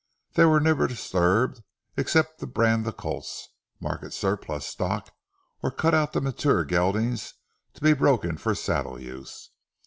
They 0.33 0.45
were 0.45 0.59
never 0.59 0.87
disturbed 0.87 1.61
except 1.95 2.39
to 2.39 2.47
brand 2.47 2.85
the 2.85 2.91
colts, 2.91 3.49
market 3.79 4.13
surplus 4.13 4.65
stock, 4.65 5.13
or 5.61 5.69
cut 5.69 5.93
out 5.93 6.13
the 6.13 6.21
mature 6.21 6.63
geldings 6.65 7.35
to 7.75 7.81
be 7.81 7.93
broken 7.93 8.37
for 8.37 8.55
saddle 8.55 8.99
use. 8.99 9.51